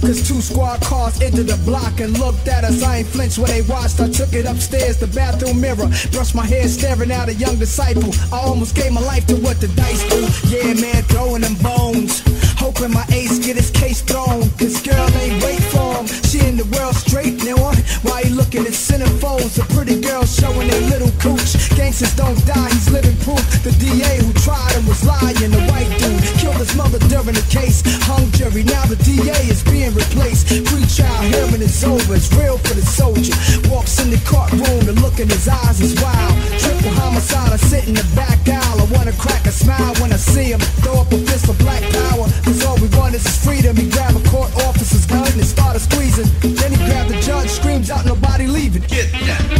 Cause 0.00 0.26
two 0.26 0.40
squad 0.40 0.80
cars 0.80 1.20
entered 1.20 1.48
the 1.48 1.56
block 1.64 2.00
and 2.00 2.18
looked 2.18 2.48
at 2.48 2.64
us. 2.64 2.82
I 2.82 2.98
ain't 2.98 3.08
flinched 3.08 3.38
when 3.38 3.50
they 3.50 3.62
watched, 3.62 4.00
I 4.00 4.08
took 4.08 4.32
it 4.32 4.46
upstairs, 4.46 4.96
the 4.98 5.08
bathroom 5.08 5.60
mirror, 5.60 5.88
brushed 6.12 6.34
my 6.34 6.46
hair, 6.46 6.66
staring 6.68 7.10
at 7.10 7.28
a 7.28 7.34
young 7.34 7.56
disciple. 7.58 8.10
I 8.32 8.40
almost 8.40 8.74
gave 8.74 8.92
my 8.92 9.00
life 9.00 9.26
to 9.26 9.36
what 9.36 9.60
the 9.60 9.68
dice 9.68 10.02
do. 10.08 10.20
Yeah, 10.48 10.74
man, 10.74 11.02
throwing 11.04 11.42
them 11.42 11.54
bones. 11.56 12.22
Hoping 12.58 12.92
my 12.92 13.04
ace 13.12 13.38
get 13.38 13.56
his 13.56 13.70
case 13.70 14.00
thrown. 14.02 14.48
This 14.56 14.80
girl 14.82 15.08
ain't 15.22 15.42
wait 15.42 15.62
for 15.70 15.94
him. 15.94 16.06
She 16.06 16.40
in 16.46 16.56
the 16.56 16.66
world 16.76 16.94
straight 16.94 17.42
now. 17.44 17.57
Why 18.02 18.22
you 18.22 18.34
looking 18.34 18.62
at 18.62 18.74
centerfolds? 18.78 19.58
A 19.58 19.64
pretty 19.74 20.00
girl 20.00 20.24
showing 20.24 20.70
a 20.70 20.80
little 20.86 21.10
cooch. 21.18 21.58
Gangsters 21.74 22.14
don't 22.14 22.38
die, 22.46 22.70
he's 22.70 22.90
living 22.90 23.16
proof. 23.26 23.42
The 23.66 23.74
DA 23.74 24.22
who 24.22 24.32
tried 24.38 24.72
him 24.78 24.86
was 24.86 25.02
lying. 25.04 25.50
The 25.50 25.62
white 25.66 25.90
dude 25.98 26.22
killed 26.38 26.62
his 26.62 26.74
mother 26.76 26.98
during 27.10 27.34
the 27.34 27.46
case. 27.50 27.82
Hung 28.06 28.30
jury, 28.30 28.62
now 28.62 28.84
the 28.86 28.96
DA 29.02 29.34
is 29.50 29.64
being 29.64 29.90
replaced. 29.94 30.46
Free 30.46 30.86
trial 30.86 31.22
hearing 31.26 31.62
is 31.62 31.82
over. 31.82 32.14
It's 32.14 32.30
real 32.38 32.58
for 32.58 32.74
the 32.74 32.86
soldier. 32.86 33.34
Walks 33.66 33.98
in 33.98 34.10
the 34.10 34.20
courtroom, 34.22 34.86
the 34.86 34.94
look 35.02 35.18
in 35.18 35.28
his 35.28 35.48
eyes 35.48 35.80
is 35.80 35.98
wild. 35.98 36.38
Triple 36.62 36.94
homicide, 37.02 37.52
I 37.52 37.58
sit 37.58 37.88
in 37.88 37.94
the 37.94 38.06
back 38.14 38.38
aisle. 38.46 38.78
I 38.78 38.86
wanna 38.94 39.12
crack 39.18 39.44
a 39.46 39.50
smile 39.50 39.94
when 39.98 40.12
I 40.12 40.20
see 40.22 40.54
him. 40.54 40.60
Throw 40.86 41.02
up 41.02 41.10
a 41.10 41.18
fist 41.26 41.46
for 41.46 41.58
black 41.58 41.82
power. 41.90 42.30
Cause 42.46 42.62
all 42.64 42.78
we 42.78 42.86
want 42.94 43.14
is 43.18 43.26
his 43.26 43.42
freedom. 43.42 43.74
He 43.74 43.90
grab 43.90 44.14
a 44.14 44.22
court 44.30 44.54
officer's 44.62 45.06
gun 45.06 45.26
and 45.26 45.44
started 45.44 45.82
squeezing. 45.82 46.30
Then 46.40 46.70
he 46.70 46.78
grabbed 46.86 47.10
the 47.10 47.18
judge, 47.20 47.50
screams 47.50 47.87
out, 47.90 48.04
nobody 48.04 48.46
leaving. 48.46 48.82
Get 48.82 49.10
that. 49.12 49.57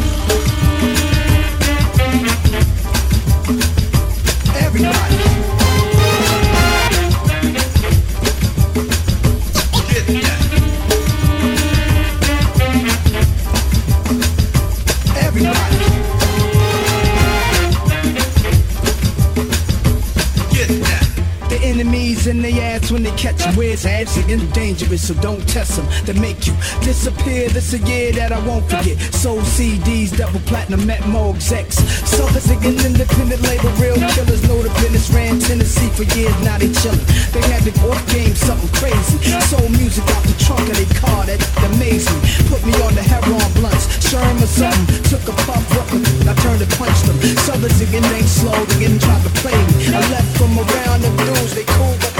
You. 23.88 24.24
Where's 24.28 24.52
dangerous, 24.52 25.08
so 25.08 25.14
don't 25.14 25.42
test 25.48 25.76
them. 25.76 25.86
They 26.04 26.18
make 26.20 26.46
you 26.46 26.54
disappear. 26.82 27.48
This 27.48 27.72
a 27.72 27.78
year 27.78 28.12
that 28.12 28.32
I 28.32 28.40
won't 28.46 28.64
forget. 28.68 28.98
Soul 29.14 29.40
CDs, 29.40 30.16
double 30.16 30.40
platinum, 30.40 30.88
at 30.90 31.06
more 31.08 31.34
execs. 31.34 31.78
Southers 32.08 32.50
an 32.50 32.62
independent 32.64 33.42
label, 33.42 33.70
real 33.80 33.96
killers. 34.14 34.42
Know 34.48 34.60
the 34.62 34.70
business 34.80 35.10
ran 35.10 35.38
Tennessee 35.40 35.88
for 35.90 36.04
years, 36.16 36.34
now 36.42 36.58
they 36.58 36.68
chillin'. 36.68 37.00
They 37.32 37.42
had 37.48 37.62
the 37.62 37.72
off 37.88 38.00
game, 38.12 38.34
something 38.34 38.72
crazy. 38.76 39.18
Soul 39.48 39.68
music 39.80 40.04
out 40.14 40.24
the 40.24 40.36
trunk 40.44 40.68
of 40.68 40.76
their 40.76 40.92
car, 41.00 41.26
that 41.26 41.40
amazed 41.72 42.10
me. 42.12 42.20
Put 42.48 42.64
me 42.64 42.74
on 42.84 42.94
the 42.94 43.02
heroin 43.02 43.52
blunts, 43.58 43.86
Sherm 44.04 44.36
or 44.42 44.50
something. 44.50 44.86
Took 45.10 45.24
a 45.28 45.34
puff, 45.46 45.64
rough, 45.76 45.90
I 46.28 46.34
turned 46.42 46.62
and 46.62 46.72
punched 46.76 47.04
them. 47.06 47.18
Southers 47.46 47.80
again 47.80 48.04
ain't 48.14 48.28
slow, 48.28 48.58
they 48.68 48.86
getting 48.86 48.98
tried 49.00 49.22
to 49.24 49.32
play 49.40 49.56
me. 49.56 49.94
I 49.94 50.00
left 50.12 50.30
from 50.36 50.52
around 50.58 51.02
them 51.02 51.16
dudes, 51.16 51.54
they 51.54 51.64
cool 51.64 51.96
but 52.00 52.17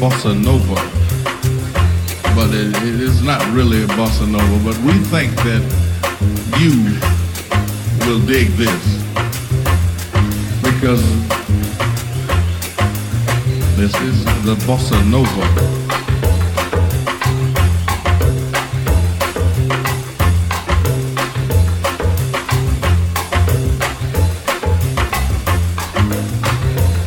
bossa 0.00 0.34
nova. 0.34 0.74
But 2.34 2.54
it 2.54 2.74
is 3.00 3.22
not 3.22 3.42
really 3.52 3.82
a 3.82 3.86
bossa 3.88 4.26
nova, 4.26 4.64
but 4.64 4.76
we 4.82 4.92
think 5.12 5.34
that 5.44 5.62
you 6.58 7.19
will 8.10 8.26
dig 8.26 8.48
this 8.56 8.84
because 10.64 11.04
this 13.76 13.94
is 14.02 14.24
the 14.44 14.56
bossa 14.66 14.98
nova. 15.08 15.46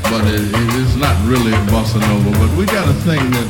but 0.09 0.25
it, 0.27 0.39
it 0.39 0.73
is 0.75 0.95
not 0.95 1.17
really 1.27 1.51
a 1.51 1.65
bossa 1.67 1.99
nova. 1.99 2.31
But 2.39 2.57
we 2.57 2.65
got 2.65 2.87
a 2.87 2.93
thing 3.03 3.19
that 3.31 3.47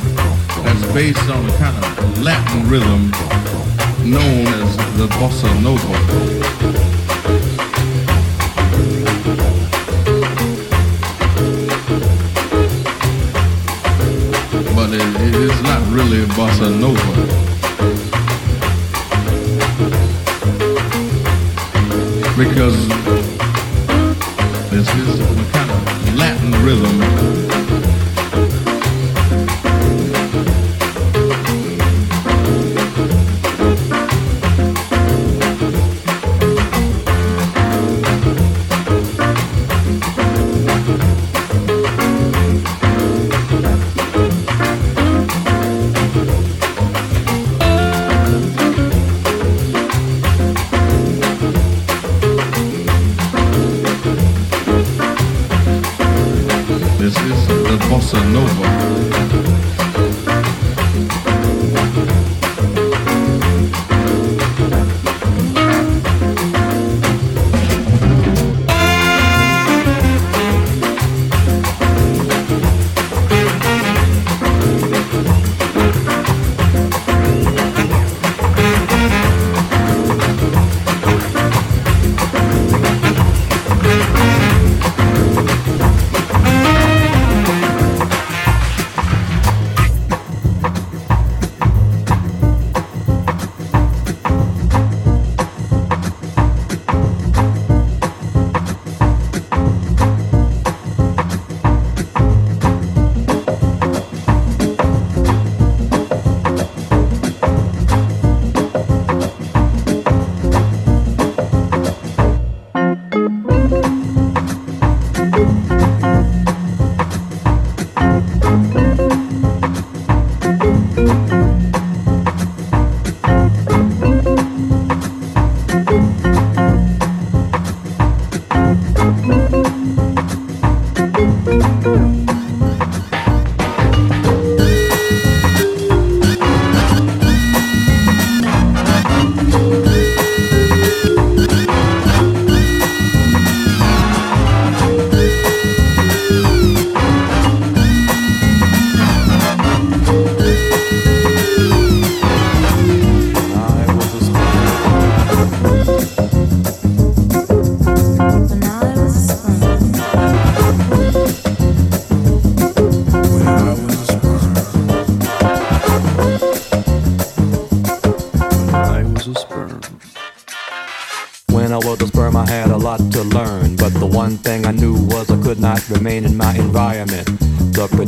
that's 0.64 0.92
based 0.92 1.30
on 1.30 1.48
a 1.48 1.56
kind 1.58 1.76
of 1.76 2.18
Latin 2.20 2.68
rhythm 2.68 3.12
known 4.10 4.46
as 4.60 4.76
the 4.96 5.06
bossa 5.18 5.62
nova. 5.62 6.83
Not 16.18 16.36
bossa 16.36 16.68
nova. 16.68 17.00
Because 22.36 22.88
this 24.70 24.88
is 24.94 25.20
a 25.20 25.52
kind 25.52 25.70
of 25.70 26.14
Latin 26.16 26.52
rhythm. 26.64 27.53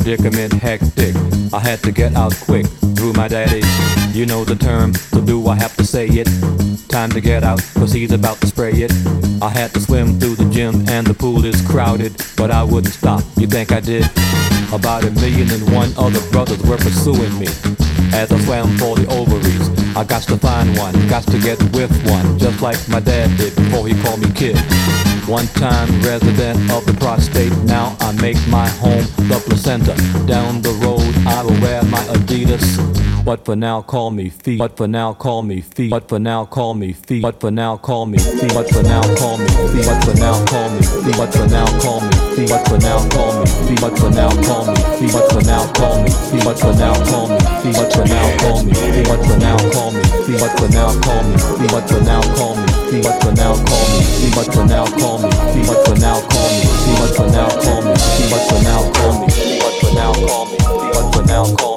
Predicament 0.07 0.53
hectic. 0.53 1.13
I 1.53 1.59
had 1.59 1.83
to 1.83 1.91
get 1.91 2.15
out 2.15 2.33
quick 2.45 2.65
through 2.95 3.11
my 3.11 3.27
daddy. 3.27 3.61
You 4.17 4.25
know 4.25 4.45
the 4.45 4.55
term, 4.55 4.93
so 4.93 5.19
do 5.19 5.45
I 5.47 5.55
have 5.55 5.75
to 5.75 5.83
say 5.83 6.07
it? 6.07 6.29
Time 6.87 7.11
to 7.11 7.19
get 7.19 7.43
out, 7.43 7.61
cause 7.73 7.91
he's 7.91 8.13
about 8.13 8.39
to 8.39 8.47
spray 8.47 8.71
it. 8.71 8.91
I 9.41 9.49
had 9.49 9.73
to 9.73 9.81
swim 9.81 10.17
through 10.17 10.35
the 10.35 10.49
gym 10.49 10.87
and 10.87 11.05
the 11.05 11.13
pool 11.13 11.43
is 11.43 11.61
crowded, 11.67 12.15
but 12.37 12.51
I 12.51 12.63
wouldn't 12.63 12.93
stop. 12.93 13.21
You 13.35 13.47
think 13.47 13.73
I 13.73 13.81
did? 13.81 14.05
About 14.71 15.03
a 15.03 15.11
million 15.11 15.51
and 15.51 15.73
one 15.73 15.91
other 15.97 16.21
brothers 16.31 16.63
were 16.63 16.77
pursuing 16.77 17.37
me 17.37 17.47
as 18.13 18.31
I 18.31 18.39
swam 18.45 18.77
for 18.77 18.95
the 18.95 19.07
ovaries. 19.09 19.69
I 19.95 20.03
got 20.03 20.23
to 20.23 20.37
find 20.37 20.77
one, 20.77 20.93
got 21.07 21.23
to 21.27 21.39
get 21.39 21.57
with 21.73 21.91
one, 22.05 22.37
just 22.37 22.61
like 22.61 22.77
my 22.89 22.99
dad 22.99 23.35
did 23.37 23.55
before 23.55 23.87
he 23.87 23.93
called 24.01 24.21
me 24.21 24.31
kid. 24.31 24.57
One 25.27 25.47
time 25.47 25.89
resident 26.01 26.71
of 26.71 26.85
the 26.85 26.95
prostate, 26.99 27.55
now 27.63 27.95
I 27.99 28.11
make 28.21 28.37
my 28.47 28.67
home 28.79 29.05
the 29.27 29.41
placenta. 29.45 29.95
Down 30.25 30.61
the 30.61 30.71
road 30.83 31.03
I 31.27 31.43
will 31.43 31.59
wear 31.61 31.83
my 31.83 31.99
Adidas 32.15 32.97
but 33.27 33.43
for 33.43 33.57
now 33.57 33.81
call 33.81 34.09
me 34.09 34.29
feet. 34.29 34.57
But 34.57 34.77
for 34.77 34.87
now 34.87 35.13
call 35.13 35.41
me 35.41 35.59
feet. 35.59 35.91
But 35.91 36.07
for 36.07 36.17
now 36.17 36.45
call 36.45 36.73
me 36.73 36.93
feet. 36.93 37.21
But 37.21 37.41
for 37.41 37.51
now 37.51 37.75
call 37.75 38.05
me 38.05 38.19
feet. 38.19 38.53
But 38.53 38.71
for 38.71 38.83
now 38.83 39.03
call 39.15 39.37
me 39.37 39.47
feet. 39.49 39.83
But 39.99 39.99
for 39.99 40.23
now 40.23 40.37
call 40.45 40.69
me 40.69 40.81
feet. 40.81 41.17
But 41.17 41.33
for 41.35 41.47
now 41.49 41.67
call 41.83 41.99
me 41.99 42.15
feet. 42.37 42.47
But 42.47 42.63
for 42.69 42.79
now 42.79 43.09
call 43.11 43.35
me 43.35 43.45
feet. 43.67 43.81
But 43.81 43.99
for 43.99 44.09
now 44.09 44.31
call 44.47 44.63
me 44.63 44.75
feet. 44.95 45.11
But 45.11 45.27
for 45.27 45.41
now 45.43 45.67
call 45.73 46.03
me 46.03 46.09
feet. 46.31 46.43
But 46.45 46.57
for 46.57 46.71
now 46.79 46.95
call 47.03 47.27
me 47.27 47.39
feet. 47.67 47.86
But 47.87 47.95
for 47.95 48.07
now 48.07 48.37
call 48.39 48.63
me. 48.63 48.73
But 49.07 49.23
for 49.25 49.37
now 49.39 49.57
call 49.71 49.91
me. 49.91 50.01
But 50.27 50.59
for 50.59 50.67
now 50.67 50.91
call 50.99 51.23
me. 51.23 51.37
But 51.71 51.87
for 51.87 52.01
now 52.01 52.21
call 52.35 52.55
me. 52.57 53.01
But 53.01 53.23
for 53.23 53.31
now 53.31 53.55
call 53.55 53.87
me. 53.87 54.31
But 54.35 54.53
for 54.53 54.65
now 54.65 54.85
call 54.85 55.19
me. 55.19 55.29
But 55.65 55.85
for 55.87 55.95
now 55.95 56.19
call 56.27 56.49
me. 56.51 56.67
But 56.99 57.15
for 57.15 57.27
now 57.31 57.49
call 57.61 57.81
me. 57.83 57.93
But 58.29 58.43
for 58.43 58.61
now 58.61 58.91
call 58.91 59.13
me. 59.13 59.27
But 59.61 59.73
for 59.79 59.93
now 59.95 60.13
call 60.13 60.45
me. 60.45 60.57
But 60.91 61.13
for 61.13 61.23
now 61.25 61.55
call 61.55 61.76